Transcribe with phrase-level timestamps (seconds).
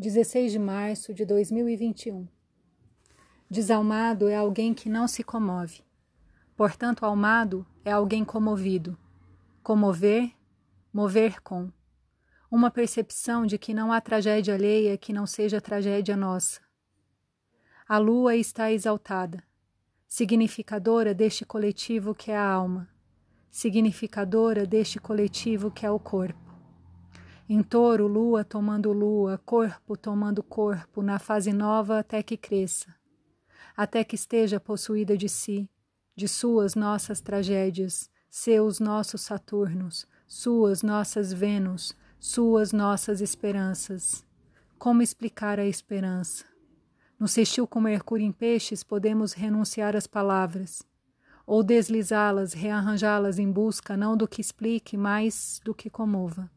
[0.00, 2.28] 16 de março de 2021.
[3.50, 5.80] Desalmado é alguém que não se comove.
[6.56, 8.96] Portanto, almado é alguém comovido.
[9.60, 10.30] Comover,
[10.92, 11.72] mover com.
[12.48, 16.60] Uma percepção de que não há tragédia alheia que não seja tragédia nossa.
[17.88, 19.42] A lua está exaltada,
[20.06, 22.88] significadora deste coletivo que é a alma,
[23.50, 26.47] significadora deste coletivo que é o corpo.
[27.50, 32.94] Em touro, lua tomando lua, corpo tomando corpo, na fase nova até que cresça,
[33.74, 35.66] até que esteja possuída de si,
[36.14, 44.22] de suas nossas tragédias, seus nossos Saturnos, suas nossas Vênus, suas nossas esperanças.
[44.78, 46.44] Como explicar a esperança?
[47.18, 50.82] No sextil com Mercúrio em peixes, podemos renunciar às palavras,
[51.46, 56.50] ou deslizá-las, rearranjá-las em busca não do que explique, mas do que comova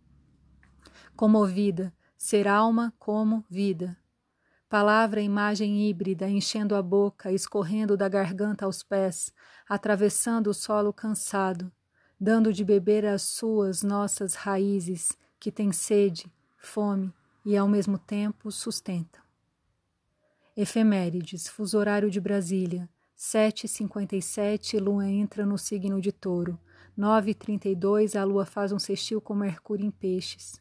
[1.15, 3.97] comovida, ser alma como vida.
[4.69, 9.33] Palavra imagem híbrida, enchendo a boca, escorrendo da garganta aos pés,
[9.67, 11.71] atravessando o solo cansado,
[12.19, 18.51] dando de beber às suas nossas raízes, que têm sede, fome e ao mesmo tempo
[18.51, 19.21] sustentam.
[20.55, 22.87] Efemérides, fuso horário de Brasília,
[23.17, 26.59] 7h57, lua entra no signo de touro.
[26.97, 30.60] 9h32, a lua faz um sextil com Mercúrio em peixes.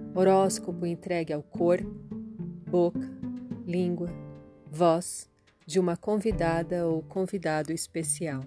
[0.13, 1.89] Horóscopo entregue ao corpo,
[2.69, 3.09] boca,
[3.65, 4.09] língua,
[4.69, 5.29] voz
[5.65, 8.41] de uma convidada ou convidado especial.